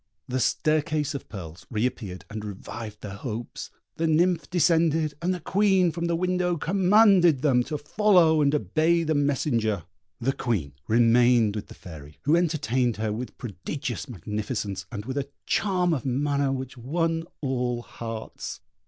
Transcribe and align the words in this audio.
The 0.27 0.39
staircase 0.39 1.13
of 1.13 1.29
pearls 1.29 1.67
re 1.69 1.85
appeared 1.85 2.25
and 2.27 2.43
revived 2.43 3.01
their 3.01 3.13
hopes; 3.17 3.69
the 3.97 4.07
nymph 4.07 4.49
descended, 4.49 5.13
and 5.21 5.31
the 5.31 5.39
Queen 5.39 5.91
from 5.91 6.05
the 6.05 6.15
window 6.15 6.57
commanded 6.57 7.43
them 7.43 7.61
to 7.65 7.77
follow 7.77 8.41
and 8.41 8.55
obey 8.55 9.03
the 9.03 9.13
messenger. 9.13 9.83
The 10.19 10.33
Queen 10.33 10.73
remained 10.87 11.55
with 11.55 11.67
the 11.67 11.75
Fairy, 11.75 12.17
who 12.23 12.35
entertained 12.35 12.97
her 12.97 13.13
with 13.13 13.37
prodigious 13.37 14.09
magnificence, 14.09 14.83
and 14.91 15.05
with 15.05 15.19
a 15.19 15.29
charm 15.45 15.93
of 15.93 16.03
manner 16.03 16.51
which 16.51 16.77
won 16.79 17.25
all 17.39 17.83
hearts. 17.83 18.59